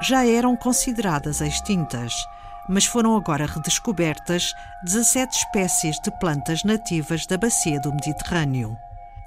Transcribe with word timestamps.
já 0.00 0.26
eram 0.26 0.56
consideradas 0.56 1.40
extintas, 1.40 2.12
mas 2.68 2.86
foram 2.86 3.16
agora 3.16 3.46
redescobertas 3.46 4.52
17 4.84 5.36
espécies 5.36 5.96
de 6.00 6.10
plantas 6.18 6.64
nativas 6.64 7.26
da 7.26 7.36
bacia 7.36 7.80
do 7.80 7.92
Mediterrâneo. 7.92 8.76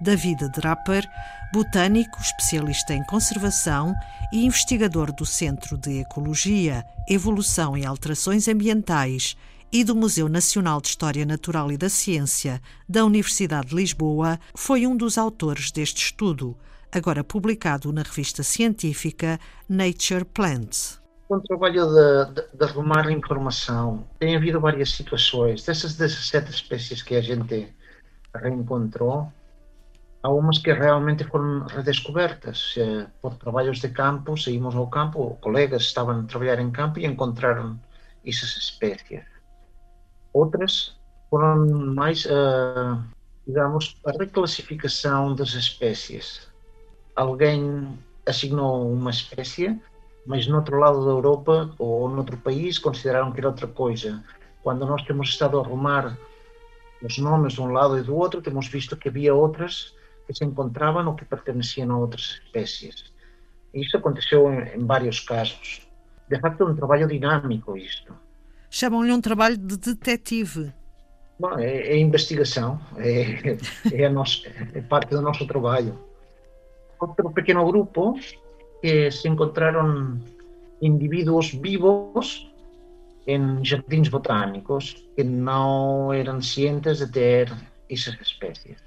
David 0.02 0.50
Draper, 0.50 1.08
botânico, 1.54 2.20
especialista 2.20 2.94
em 2.94 3.04
conservação 3.04 3.94
e 4.32 4.46
investigador 4.46 5.14
do 5.14 5.26
Centro 5.26 5.78
de 5.78 6.00
Ecologia, 6.00 6.84
Evolução 7.08 7.78
e 7.78 7.86
Alterações 7.86 8.48
Ambientais 8.48 9.38
e 9.72 9.84
do 9.84 9.96
Museu 9.96 10.28
Nacional 10.28 10.82
de 10.82 10.90
História 10.90 11.26
Natural 11.26 11.72
e 11.72 11.78
da 11.78 11.90
Ciência 11.90 12.62
da 12.88 13.06
Universidade 13.06 13.70
de 13.70 13.76
Lisboa, 13.76 14.40
foi 14.56 14.86
um 14.86 14.96
dos 14.96 15.18
autores 15.18 15.72
deste 15.72 16.06
estudo, 16.06 16.58
agora 16.94 17.24
publicado 17.24 17.92
na 17.92 18.04
revista 18.04 18.44
científica 18.44 19.40
Nature 19.68 20.26
Plants. 20.26 21.02
Com 21.28 21.38
o 21.38 21.42
trabalho 21.42 21.88
de, 21.88 22.34
de, 22.34 22.58
de, 22.58 22.64
arrumar 22.64 23.10
informação, 23.12 24.06
tem 24.20 24.36
havido 24.36 24.60
várias 24.60 24.92
situações. 24.92 25.66
Dessas 25.66 25.96
17 25.96 26.52
espécies 26.52 27.02
que 27.02 27.16
a 27.16 27.22
gente 27.22 27.74
reencontrou, 28.36 29.32
há 30.22 30.30
umas 30.30 30.60
que 30.60 30.72
realmente 30.72 31.24
foram 31.24 31.66
redescobertas. 31.66 32.76
Por 33.22 33.36
trabalhos 33.38 33.80
de 33.80 33.90
campo, 33.90 34.38
saímos 34.38 34.76
ao 34.76 34.88
campo, 34.88 35.38
colegas 35.42 35.84
estavam 35.84 36.20
a 36.20 36.24
trabalhar 36.24 36.60
em 36.60 36.70
campo 36.70 37.00
e 37.00 37.06
encontraram 37.06 37.80
essas 38.24 38.56
espécies. 38.58 39.24
Outras 40.32 40.96
foram 41.30 41.66
mais, 41.96 42.26
uh, 42.26 43.04
digamos, 43.48 44.00
a 44.06 44.12
reclassificação 44.12 45.34
das 45.34 45.54
espécies. 45.54 46.53
Alguém 47.16 47.98
assignou 48.26 48.92
uma 48.92 49.12
espécie, 49.12 49.80
mas 50.26 50.48
no 50.48 50.58
outro 50.58 50.78
lado 50.80 51.06
da 51.06 51.12
Europa 51.12 51.74
ou 51.78 52.10
no 52.10 52.18
outro 52.18 52.38
país 52.38 52.80
consideraram 52.80 53.32
que 53.32 53.40
era 53.40 53.50
outra 53.50 53.68
coisa. 53.68 54.24
Quando 54.62 54.86
nós 54.86 55.04
temos 55.04 55.30
estado 55.30 55.60
a 55.60 55.62
arrumar 55.62 56.18
os 57.02 57.18
nomes 57.18 57.54
de 57.54 57.62
um 57.62 57.72
lado 57.72 57.98
e 57.98 58.02
do 58.02 58.16
outro, 58.16 58.42
temos 58.42 58.68
visto 58.68 58.96
que 58.96 59.10
havia 59.10 59.36
outras 59.36 59.94
que 60.26 60.34
se 60.34 60.46
encontravam 60.46 61.06
ou 61.08 61.16
que 61.16 61.26
pertenciam 61.26 61.92
a 61.92 61.98
outras 61.98 62.42
espécies. 62.46 63.12
Isso 63.74 63.98
aconteceu 63.98 64.52
em, 64.52 64.76
em 64.76 64.86
vários 64.86 65.20
casos. 65.20 65.82
De 66.30 66.40
facto, 66.40 66.64
é 66.64 66.66
um 66.66 66.76
trabalho 66.76 67.08
dinâmico 67.08 67.76
isto. 67.76 68.16
Chamam-lhe 68.70 69.12
um 69.12 69.22
trabalho 69.22 69.58
de 69.58 69.78
detetive. 69.78 70.74
Bom, 71.40 71.60
é, 71.60 71.90
é 71.90 71.98
investigação, 71.98 72.80
é, 72.98 73.58
é, 73.92 74.10
nosso, 74.10 74.44
é, 74.74 74.82
parte 74.82 75.10
do 75.10 75.22
nosso 75.22 75.46
trabalho. 75.46 76.00
Outro 77.04 77.32
pequeno 77.32 77.66
grupo 77.66 78.18
que 78.82 79.12
se 79.12 79.28
encontraram 79.28 80.18
indivíduos 80.82 81.52
vivos 81.52 82.50
em 83.28 83.64
jardins 83.64 84.08
botânicos 84.08 85.06
que 85.14 85.24
não 85.24 86.14
eram 86.14 86.42
cientes 86.42 87.00
de 87.00 87.12
ter 87.12 87.54
essas 87.90 88.16
espécies. 88.22 88.78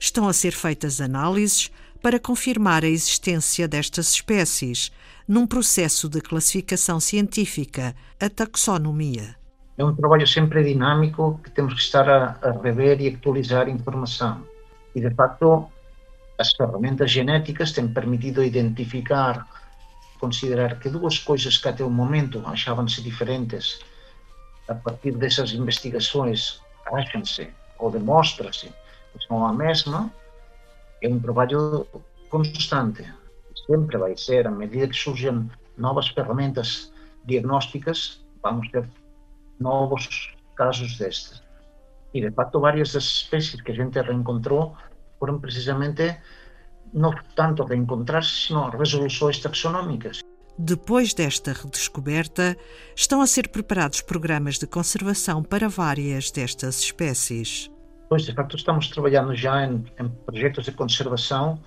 Estão 0.00 0.28
a 0.28 0.32
ser 0.32 0.50
feitas 0.52 1.00
análises 1.00 1.70
para 2.02 2.18
confirmar 2.18 2.82
a 2.82 2.88
existência 2.88 3.68
destas 3.68 4.10
espécies, 4.10 4.90
num 5.26 5.46
processo 5.46 6.08
de 6.08 6.20
classificação 6.20 6.98
científica, 6.98 7.94
a 8.20 8.28
taxonomia. 8.28 9.36
É 9.78 9.84
um 9.84 9.94
trabalho 9.94 10.26
sempre 10.26 10.64
dinâmico 10.64 11.40
que 11.42 11.50
temos 11.52 11.74
que 11.74 11.80
estar 11.80 12.08
a, 12.08 12.36
a 12.42 12.50
rever 12.60 13.00
e 13.00 13.08
actualizar 13.08 13.68
informação. 13.68 14.44
E, 14.94 15.00
de 15.00 15.10
facto, 15.14 15.68
as 16.38 16.52
ferramentas 16.52 17.10
genéticas 17.10 17.72
têm 17.72 17.88
permitido 17.88 18.42
identificar, 18.42 19.46
considerar 20.18 20.78
que 20.78 20.88
duas 20.88 21.18
coisas 21.18 21.58
que 21.58 21.68
até 21.68 21.84
o 21.84 21.90
momento 21.90 22.42
achavam-se 22.46 23.02
diferentes, 23.02 23.80
a 24.68 24.74
partir 24.74 25.12
dessas 25.12 25.52
investigações, 25.52 26.60
acham-se 26.86 27.48
ou 27.78 27.90
demonstra-se 27.90 28.68
que 28.68 29.26
são 29.26 29.46
a 29.46 29.52
mesma, 29.52 30.10
é 31.02 31.08
um 31.08 31.20
trabalho 31.20 31.86
constante 32.30 33.04
sempre 33.66 33.96
vai 33.98 34.16
ser, 34.16 34.46
à 34.46 34.50
medida 34.50 34.88
que 34.88 34.96
surgem 34.96 35.50
novas 35.76 36.08
ferramentas 36.08 36.92
diagnósticas, 37.24 38.24
vamos 38.42 38.70
ter 38.70 38.88
novos 39.58 40.34
casos 40.54 40.98
destes. 40.98 41.42
E, 42.12 42.20
de 42.20 42.30
fato, 42.30 42.60
várias 42.60 42.92
das 42.92 43.04
espécies 43.04 43.60
que 43.60 43.72
a 43.72 43.74
gente 43.74 44.00
reencontrou 44.00 44.76
foram 45.24 45.40
precisamente 45.40 46.16
não 46.92 47.14
tanto 47.34 47.64
reencontrar-se, 47.64 48.48
sino 48.48 48.68
resoluções 48.68 49.38
taxonómicas. 49.38 50.20
Depois 50.58 51.14
desta 51.14 51.52
redescoberta, 51.52 52.56
estão 52.94 53.22
a 53.22 53.26
ser 53.26 53.48
preparados 53.48 54.02
programas 54.02 54.58
de 54.58 54.66
conservação 54.66 55.42
para 55.42 55.66
várias 55.66 56.30
destas 56.30 56.78
espécies. 56.80 57.70
Pois, 58.08 58.24
de 58.24 58.34
facto, 58.34 58.54
estamos 58.54 58.88
trabalhando 58.88 59.34
já 59.34 59.64
em, 59.64 59.84
em 59.98 60.08
projetos 60.26 60.66
de 60.66 60.72
conservação 60.72 61.58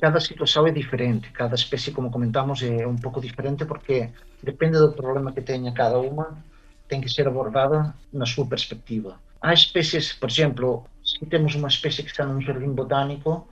cada 0.00 0.18
situação 0.18 0.66
é 0.66 0.70
diferente, 0.70 1.30
cada 1.30 1.54
espécie, 1.54 1.92
como 1.92 2.10
comentamos, 2.10 2.62
é 2.62 2.86
um 2.86 2.96
pouco 2.96 3.20
diferente 3.20 3.66
porque 3.66 4.08
depende 4.42 4.78
do 4.78 4.92
problema 4.92 5.30
que 5.30 5.42
tenha 5.42 5.72
cada 5.72 5.98
uma, 5.98 6.42
tem 6.88 7.02
que 7.02 7.08
ser 7.10 7.28
abordada 7.28 7.94
na 8.10 8.24
sua 8.24 8.46
perspectiva. 8.46 9.20
Há 9.42 9.52
espécies, 9.52 10.14
por 10.14 10.30
exemplo, 10.30 10.86
temos 11.26 11.54
uma 11.54 11.68
espécie 11.68 12.02
que 12.02 12.10
está 12.10 12.24
num 12.24 12.40
jardim 12.40 12.72
botânico, 12.72 13.46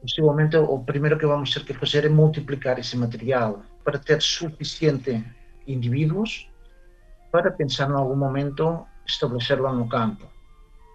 possivelmente 0.00 0.56
o 0.56 0.78
primeiro 0.78 1.18
que 1.18 1.26
vamos 1.26 1.52
ter 1.52 1.64
que 1.64 1.74
fazer 1.74 2.04
é 2.04 2.08
multiplicar 2.08 2.78
esse 2.78 2.96
material 2.96 3.62
para 3.82 3.98
ter 3.98 4.20
suficiente 4.22 5.24
indivíduos 5.66 6.48
para 7.30 7.50
pensar 7.50 7.90
em 7.90 7.94
algum 7.94 8.14
momento 8.14 8.86
estabelecer-la 9.06 9.72
no 9.72 9.88
campo, 9.88 10.26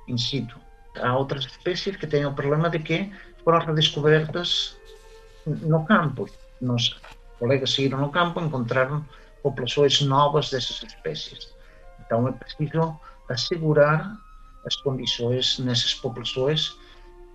in 0.07 0.17
situ. 0.17 0.55
Há 1.01 1.15
outras 1.15 1.45
espécies 1.45 1.97
que 1.97 2.07
têm 2.07 2.25
o 2.25 2.33
problema 2.33 2.69
de 2.69 2.79
que 2.79 3.11
foram 3.43 3.59
redescobertas 3.59 4.77
no 5.45 5.85
campo. 5.85 6.29
Nos 6.61 6.99
colegas 7.37 7.73
saíram 7.73 7.99
no 7.99 8.09
campo 8.09 8.39
encontraram 8.39 9.05
populações 9.43 10.01
novas 10.01 10.49
dessas 10.49 10.81
espécies. 10.83 11.53
Então 11.99 12.27
é 12.27 12.31
preciso 12.31 12.99
assegurar 13.29 14.17
as 14.65 14.75
condições 14.77 15.59
nessas 15.59 15.93
populações 15.93 16.77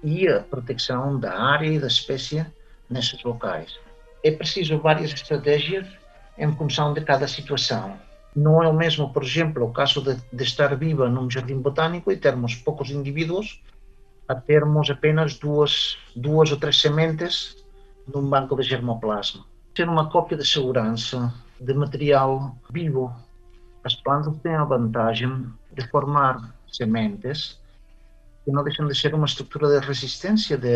e 0.02 0.28
a 0.28 0.40
proteção 0.40 1.18
da 1.18 1.38
área 1.38 1.68
e 1.68 1.78
da 1.78 1.86
espécie 1.86 2.46
nesses 2.88 3.22
locais. 3.22 3.78
É 4.22 4.30
preciso 4.30 4.78
várias 4.78 5.12
estratégias 5.12 5.86
em 6.38 6.54
função 6.56 6.92
de 6.92 7.00
cada 7.00 7.26
situação. 7.26 7.98
Não 8.34 8.62
é 8.62 8.68
o 8.68 8.72
mesmo, 8.72 9.12
por 9.12 9.22
exemplo, 9.22 9.64
o 9.64 9.72
caso 9.72 10.02
de, 10.02 10.16
de 10.32 10.44
estar 10.44 10.74
viva 10.76 11.08
num 11.08 11.30
jardim 11.30 11.58
botânico 11.58 12.10
e 12.10 12.16
termos 12.16 12.54
poucos 12.54 12.90
indivíduos 12.90 13.62
a 14.26 14.34
termos 14.34 14.90
apenas 14.90 15.38
duas, 15.38 15.98
duas 16.16 16.50
ou 16.50 16.56
três 16.56 16.80
sementes 16.80 17.56
num 18.12 18.28
banco 18.28 18.56
de 18.56 18.62
germoplasma. 18.62 19.44
Ser 19.76 19.88
uma 19.88 20.10
cópia 20.10 20.36
de 20.36 20.46
segurança 20.46 21.32
de 21.60 21.74
material 21.74 22.56
vivo. 22.70 23.14
As 23.84 23.94
plantas 23.94 24.36
têm 24.38 24.54
a 24.54 24.64
vantagem 24.64 25.46
de 25.72 25.86
formar 25.88 26.54
sementes 26.76 27.58
que 28.44 28.50
não 28.50 28.62
deixam 28.62 28.86
de 28.86 28.94
ser 28.94 29.14
uma 29.14 29.26
estrutura 29.26 29.80
de 29.80 29.86
resistência, 29.86 30.58
de 30.58 30.68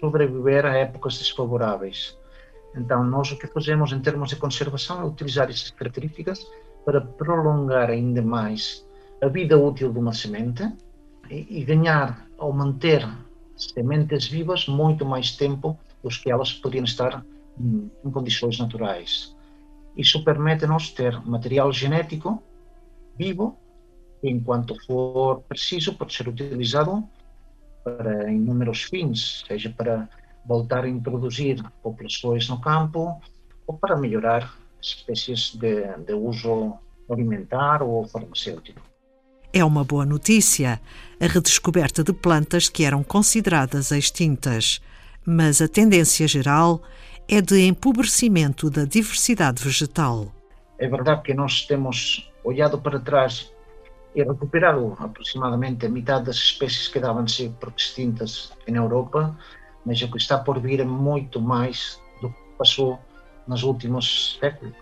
sobreviver 0.00 0.64
a 0.64 0.76
épocas 0.76 1.18
desfavoráveis. 1.18 2.16
Então, 2.76 3.02
nós 3.02 3.30
o 3.32 3.38
que 3.38 3.46
fazemos 3.46 3.92
em 3.92 4.00
termos 4.00 4.30
de 4.30 4.36
conservação 4.36 5.00
é 5.00 5.04
utilizar 5.04 5.50
essas 5.50 5.70
características 5.70 6.46
para 6.84 7.00
prolongar 7.00 7.90
ainda 7.90 8.22
mais 8.22 8.86
a 9.20 9.28
vida 9.28 9.58
útil 9.58 9.92
de 9.92 9.98
uma 9.98 10.12
semente 10.12 10.70
e, 11.28 11.64
ganhar 11.64 12.26
ou 12.38 12.52
manter 12.52 13.06
sementes 13.56 14.26
vivas 14.28 14.68
muito 14.68 15.04
mais 15.04 15.32
tempo 15.32 15.78
do 16.02 16.08
que 16.08 16.30
elas 16.30 16.52
poderiam 16.52 16.84
estar 16.84 17.24
em, 17.58 17.90
em 18.04 18.10
condições 18.10 18.58
naturais. 18.58 19.36
Isso 19.96 20.22
permite-nos 20.22 20.90
ter 20.92 21.20
material 21.26 21.72
genético 21.72 22.40
vivo 23.18 23.58
que, 24.20 24.28
enquanto 24.28 24.74
for 24.86 25.42
preciso, 25.42 25.94
pode 25.94 26.14
ser 26.14 26.28
utilizado 26.28 27.04
para 27.84 28.30
inúmeros 28.30 28.82
fins, 28.84 29.44
seja 29.46 29.70
para 29.70 30.08
voltar 30.44 30.84
a 30.84 30.88
introduzir 30.88 31.62
populações 31.82 32.48
no 32.48 32.60
campo 32.60 33.20
ou 33.66 33.76
para 33.76 33.96
melhorar 33.96 34.54
espécies 34.80 35.54
de, 35.54 35.86
de 36.06 36.14
uso 36.14 36.74
alimentar 37.10 37.82
ou 37.82 38.06
farmacêutico. 38.06 38.80
É 39.52 39.64
uma 39.64 39.82
boa 39.82 40.04
notícia 40.04 40.80
a 41.20 41.26
redescoberta 41.26 42.04
de 42.04 42.12
plantas 42.12 42.68
que 42.68 42.84
eram 42.84 43.02
consideradas 43.02 43.90
extintas, 43.90 44.80
mas 45.24 45.60
a 45.60 45.68
tendência 45.68 46.28
geral 46.28 46.82
é 47.28 47.40
de 47.40 47.60
empobrecimento 47.66 48.70
da 48.70 48.84
diversidade 48.84 49.62
vegetal. 49.62 50.32
É 50.78 50.88
verdade 50.88 51.22
que 51.22 51.34
nós 51.34 51.66
temos 51.66 52.30
olhado 52.44 52.78
para 52.78 53.00
trás 53.00 53.50
e 54.18 54.24
recuperado 54.24 54.96
aproximadamente 54.98 55.86
a 55.86 55.88
metade 55.88 56.26
das 56.26 56.36
espécies 56.36 56.88
que 56.88 56.98
davam-se 56.98 57.50
por 57.60 57.72
extintas 57.76 58.52
na 58.66 58.78
Europa, 58.78 59.38
mas 59.86 60.02
o 60.02 60.10
que 60.10 60.18
está 60.18 60.38
por 60.38 60.58
vir 60.58 60.80
é 60.80 60.84
muito 60.84 61.40
mais 61.40 62.02
do 62.20 62.28
que 62.28 62.36
passou 62.58 62.98
nos 63.46 63.62
últimos 63.62 64.36
séculos, 64.40 64.74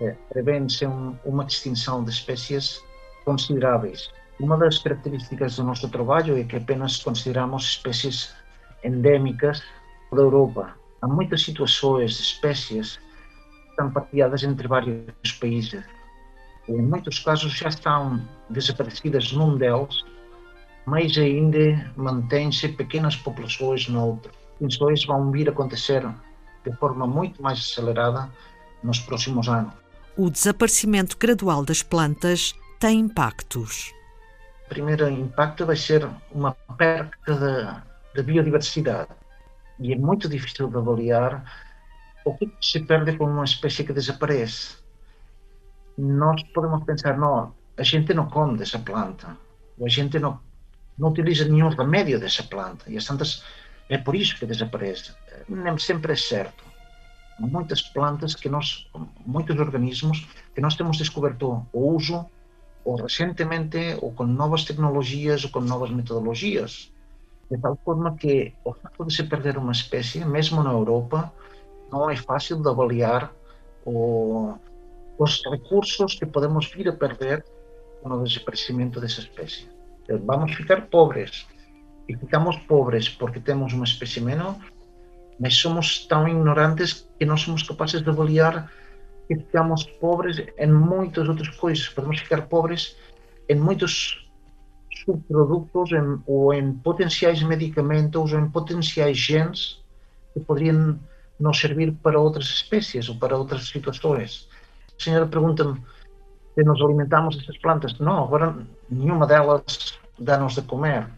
é, 0.00 0.16
prevê-se 0.30 0.86
um, 0.86 1.14
uma 1.24 1.44
extinção 1.44 2.02
de 2.02 2.10
espécies 2.10 2.82
consideráveis. 3.26 4.10
Uma 4.40 4.56
das 4.56 4.78
características 4.78 5.56
do 5.56 5.64
nosso 5.64 5.88
trabalho 5.90 6.38
é 6.38 6.44
que 6.44 6.56
apenas 6.56 7.02
consideramos 7.02 7.64
espécies 7.64 8.34
endémicas 8.82 9.62
da 10.12 10.22
Europa. 10.22 10.74
Há 11.02 11.06
muitas 11.06 11.42
situações 11.42 12.14
de 12.14 12.22
espécies 12.22 12.96
que 12.96 13.70
estão 13.70 13.90
partilhadas 13.90 14.42
entre 14.42 14.66
vários 14.66 15.32
países. 15.40 15.84
Em 16.68 16.82
muitos 16.82 17.20
casos 17.20 17.52
já 17.52 17.68
estão 17.68 18.20
desaparecidas 18.50 19.32
num 19.32 19.56
deles, 19.56 20.04
mas 20.84 21.16
ainda 21.16 21.92
mantêm-se 21.96 22.68
pequenas 22.68 23.16
populações 23.16 23.88
no 23.88 24.04
outro. 24.04 24.32
Extinções 24.60 25.04
vão 25.04 25.30
vir 25.30 25.48
a 25.48 25.52
acontecer 25.52 26.06
de 26.64 26.72
forma 26.76 27.06
muito 27.06 27.42
mais 27.42 27.58
acelerada 27.58 28.30
nos 28.82 28.98
próximos 29.00 29.48
anos. 29.48 29.72
O 30.16 30.30
desaparecimento 30.30 31.16
gradual 31.18 31.64
das 31.64 31.82
plantas 31.82 32.54
tem 32.80 33.00
impactos. 33.00 33.92
O 34.66 34.68
primeiro 34.68 35.08
impacto 35.08 35.66
vai 35.66 35.76
ser 35.76 36.08
uma 36.32 36.52
perda 36.76 37.84
da 38.14 38.22
biodiversidade. 38.22 39.10
E 39.78 39.92
é 39.92 39.96
muito 39.96 40.28
difícil 40.28 40.68
de 40.68 40.76
avaliar 40.76 41.44
o 42.24 42.34
que 42.36 42.50
se 42.60 42.80
perde 42.80 43.16
com 43.16 43.26
uma 43.26 43.44
espécie 43.44 43.84
que 43.84 43.92
desaparece. 43.92 44.85
Nós 45.98 46.42
podemos 46.54 46.84
pensar, 46.84 47.16
não, 47.16 47.54
a 47.76 47.82
gente 47.82 48.12
não 48.12 48.28
come 48.28 48.58
dessa 48.58 48.78
planta, 48.78 49.36
a 49.82 49.88
gente 49.88 50.18
não, 50.18 50.38
não 50.98 51.08
utiliza 51.08 51.44
nenhum 51.44 51.68
remédio 51.68 52.20
dessa 52.20 52.42
planta, 52.42 52.84
e 52.90 52.96
as 52.96 53.06
plantas 53.06 53.42
é 53.88 53.98
por 53.98 54.14
isso 54.14 54.38
que 54.38 54.46
desaparece. 54.46 55.14
Nem 55.48 55.78
sempre 55.78 56.12
é 56.12 56.16
certo. 56.16 56.64
Muitas 57.38 57.82
plantas 57.82 58.34
que 58.34 58.48
nós, 58.48 58.88
muitos 59.26 59.58
organismos 59.58 60.26
que 60.54 60.60
nós 60.60 60.74
temos 60.74 60.96
descoberto 60.96 61.66
o 61.72 61.94
uso 61.94 62.26
ou 62.84 62.96
recentemente 62.96 63.98
ou 64.00 64.12
com 64.12 64.24
novas 64.24 64.64
tecnologias 64.64 65.44
ou 65.44 65.50
com 65.50 65.60
novas 65.60 65.90
metodologias 65.90 66.90
de 67.50 67.58
tal 67.58 67.78
forma 67.84 68.16
que 68.16 68.52
o 68.64 68.72
facto 68.72 69.04
de 69.04 69.14
se 69.14 69.22
perder 69.24 69.56
uma 69.56 69.72
espécie, 69.72 70.24
mesmo 70.24 70.62
na 70.62 70.72
Europa, 70.72 71.32
não 71.90 72.10
é 72.10 72.16
fácil 72.16 72.60
de 72.60 72.68
avaliar 72.68 73.32
o, 73.84 74.54
os 75.18 75.42
recursos 75.50 76.14
que 76.14 76.26
podemos 76.26 76.70
vir 76.72 76.88
a 76.88 76.92
perder 76.92 77.44
com 78.02 78.10
o 78.10 78.24
desaparecimento 78.24 79.00
dessa 79.00 79.20
espécie. 79.20 79.68
Vamos 80.24 80.54
ficar 80.54 80.82
pobres. 80.86 81.46
E 82.08 82.16
ficamos 82.16 82.56
pobres 82.68 83.08
porque 83.08 83.40
temos 83.40 83.72
uma 83.72 83.84
espécie 83.84 84.20
menos, 84.20 84.56
mas 85.40 85.54
somos 85.54 86.06
tão 86.06 86.28
ignorantes 86.28 87.08
que 87.18 87.26
não 87.26 87.36
somos 87.36 87.62
capazes 87.62 88.02
de 88.02 88.08
avaliar 88.08 88.70
que 89.26 89.34
ficamos 89.34 89.82
pobres 89.84 90.40
em 90.56 90.72
muitas 90.72 91.28
outras 91.28 91.48
coisas. 91.48 91.88
Podemos 91.88 92.20
ficar 92.20 92.42
pobres 92.42 92.96
em 93.48 93.56
muitos 93.56 94.24
subprodutos 95.04 95.92
em, 95.92 96.22
ou 96.26 96.54
em 96.54 96.72
potenciais 96.72 97.42
medicamentos 97.42 98.32
ou 98.32 98.38
em 98.38 98.48
potenciais 98.48 99.16
genes 99.16 99.82
que 100.32 100.40
poderiam 100.40 100.98
nos 101.38 101.58
servir 101.58 101.92
para 102.02 102.18
outras 102.18 102.46
espécies 102.46 103.08
ou 103.08 103.16
para 103.16 103.36
outras 103.36 103.68
situações. 103.68 104.48
Senhora 104.98 105.26
pergunta-me 105.26 105.82
se 106.54 106.64
nos 106.64 106.80
alimentamos 106.80 107.36
dessas 107.36 107.58
plantas. 107.58 107.98
Não, 107.98 108.24
agora 108.24 108.56
nenhuma 108.90 109.26
delas 109.26 109.98
dá-nos 110.18 110.54
de 110.54 110.62
comer, 110.62 111.08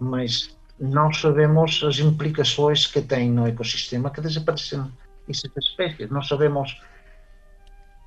mas 0.00 0.56
não 0.80 1.12
sabemos 1.12 1.82
as 1.84 1.98
implicações 1.98 2.86
que 2.86 3.02
tem 3.02 3.30
no 3.30 3.46
ecossistema 3.46 4.10
que 4.10 4.20
desaparecem 4.20 4.90
essas 5.28 5.50
espécies. 5.56 6.10
Não 6.10 6.22
sabemos 6.22 6.80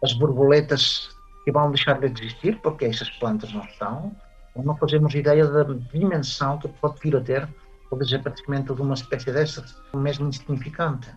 as 0.04 0.14
borboletas 0.14 1.10
que 1.44 1.52
vão 1.52 1.72
deixar 1.72 2.00
de 2.00 2.08
existir 2.08 2.60
porque 2.62 2.86
essas 2.86 3.10
plantas 3.10 3.52
não 3.54 3.64
estão 3.64 4.16
não 4.56 4.76
fazemos 4.76 5.14
ideia 5.14 5.48
da 5.48 5.64
dimensão 5.64 6.58
que 6.58 6.68
pode 6.68 7.00
vir 7.00 7.16
a 7.16 7.22
ter 7.22 7.48
o 7.90 7.96
desaparecimento 7.96 8.76
de 8.76 8.82
uma 8.82 8.94
espécie 8.94 9.32
dessas, 9.32 9.82
mesmo 9.94 10.28
insignificante. 10.28 11.10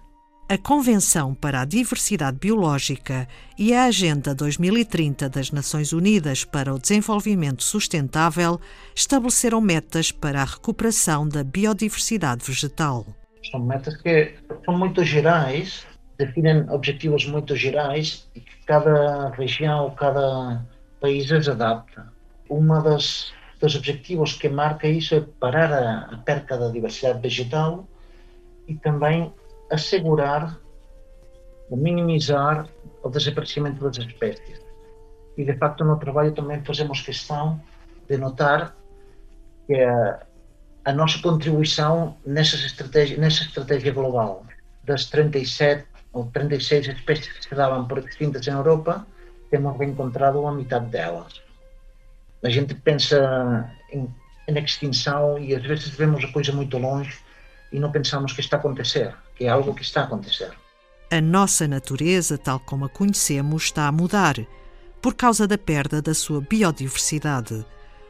A 0.46 0.58
Convenção 0.58 1.34
para 1.34 1.62
a 1.62 1.64
Diversidade 1.64 2.36
Biológica 2.36 3.26
e 3.58 3.72
a 3.72 3.84
Agenda 3.84 4.34
2030 4.34 5.28
das 5.30 5.50
Nações 5.50 5.94
Unidas 5.94 6.44
para 6.44 6.74
o 6.74 6.78
Desenvolvimento 6.78 7.62
Sustentável 7.62 8.60
estabeleceram 8.94 9.60
metas 9.62 10.12
para 10.12 10.42
a 10.42 10.44
recuperação 10.44 11.26
da 11.26 11.42
biodiversidade 11.42 12.44
vegetal. 12.44 13.06
São 13.50 13.60
metas 13.60 13.96
que 13.96 14.34
são 14.66 14.76
muito 14.76 15.02
gerais, 15.02 15.86
definem 16.18 16.68
objetivos 16.68 17.24
muito 17.24 17.56
gerais 17.56 18.28
e 18.34 18.40
que 18.40 18.66
cada 18.66 19.30
região, 19.30 19.94
cada 19.98 20.62
país 21.00 21.32
as 21.32 21.48
adapta 21.48 22.12
uma 22.50 22.82
das 22.82 23.32
dos 23.60 23.76
objetivos 23.76 24.34
que 24.34 24.48
marca 24.48 24.86
isso 24.86 25.14
é 25.14 25.20
parar 25.40 25.72
a, 25.72 26.14
a 26.14 26.18
perca 26.18 26.58
da 26.58 26.68
diversidade 26.68 27.20
vegetal 27.20 27.88
e 28.68 28.74
também 28.74 29.32
assegurar 29.70 30.58
ou 31.70 31.76
minimizar 31.76 32.68
o 33.02 33.08
desaparecimento 33.08 33.82
das 33.82 33.96
espécies. 33.98 34.60
E, 35.36 35.44
de 35.44 35.56
facto, 35.56 35.84
no 35.84 35.98
trabalho 35.98 36.32
também 36.32 36.62
fazemos 36.64 37.00
questão 37.00 37.60
de 38.08 38.16
notar 38.16 38.76
que 39.66 39.74
a, 39.74 40.26
a 40.84 40.92
nossa 40.92 41.20
contribuição 41.20 42.16
nessa 42.24 42.56
estratégia, 42.56 43.18
nessa 43.18 43.42
estratégia 43.42 43.92
global, 43.92 44.44
das 44.84 45.06
37 45.06 45.86
ou 46.12 46.26
36 46.26 46.88
espécies 46.88 47.32
que 47.32 47.44
se 47.44 47.54
davam 47.54 47.88
por 47.88 47.98
extintas 47.98 48.46
em 48.46 48.52
Europa, 48.52 49.06
temos 49.50 49.76
reencontrado 49.78 50.46
a 50.46 50.52
metade 50.52 50.86
delas 50.86 51.44
a 52.44 52.50
gente 52.50 52.74
pensa 52.74 53.70
em, 53.90 54.08
em 54.46 54.58
extinção 54.58 55.38
e 55.38 55.54
às 55.54 55.62
vezes 55.62 55.88
vemos 55.88 56.22
a 56.22 56.28
coisa 56.30 56.52
muito 56.52 56.76
longe 56.76 57.18
e 57.72 57.80
não 57.80 57.90
pensamos 57.90 58.32
que 58.32 58.40
está 58.40 58.56
a 58.56 58.60
acontecer, 58.60 59.14
que 59.34 59.44
é 59.44 59.48
algo 59.48 59.74
que 59.74 59.82
está 59.82 60.02
a 60.02 60.04
acontecer. 60.04 60.52
A 61.10 61.20
nossa 61.20 61.68
natureza, 61.68 62.38
tal 62.38 62.58
como 62.60 62.84
a 62.84 62.88
conhecemos, 62.88 63.64
está 63.64 63.86
a 63.86 63.92
mudar 63.92 64.36
por 65.00 65.14
causa 65.14 65.46
da 65.46 65.58
perda 65.58 66.00
da 66.00 66.14
sua 66.14 66.40
biodiversidade. 66.40 67.64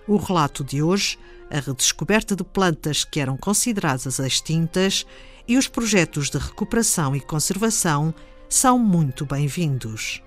O 0.06 0.16
relato 0.16 0.62
de 0.62 0.82
hoje, 0.82 1.18
a 1.50 1.58
redescoberta 1.58 2.36
de 2.36 2.44
plantas 2.44 3.04
que 3.04 3.20
eram 3.20 3.36
consideradas 3.36 4.18
extintas 4.18 5.04
e 5.46 5.56
os 5.56 5.68
projetos 5.68 6.30
de 6.30 6.38
recuperação 6.38 7.14
e 7.14 7.20
conservação 7.20 8.14
são 8.48 8.78
muito 8.78 9.26
bem-vindos. 9.26 10.22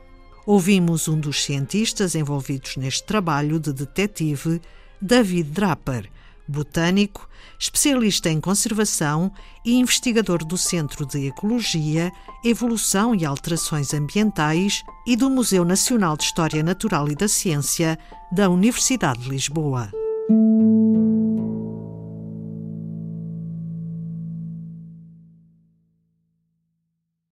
Ouvimos 0.45 1.07
um 1.07 1.19
dos 1.19 1.43
cientistas 1.43 2.15
envolvidos 2.15 2.77
neste 2.77 3.03
trabalho 3.03 3.59
de 3.59 3.73
detetive, 3.73 4.61
David 5.01 5.51
Draper, 5.51 6.09
botânico, 6.47 7.27
especialista 7.59 8.29
em 8.29 8.39
conservação 8.39 9.31
e 9.65 9.75
investigador 9.75 10.45
do 10.45 10.57
Centro 10.57 11.05
de 11.05 11.27
Ecologia, 11.27 12.11
Evolução 12.43 13.13
e 13.15 13.25
Alterações 13.25 13.93
Ambientais 13.93 14.83
e 15.05 15.15
do 15.15 15.29
Museu 15.29 15.65
Nacional 15.65 16.15
de 16.15 16.23
História 16.23 16.63
Natural 16.63 17.09
e 17.09 17.15
da 17.15 17.27
Ciência 17.27 17.97
da 18.31 18.49
Universidade 18.49 19.21
de 19.21 19.29
Lisboa. 19.29 19.89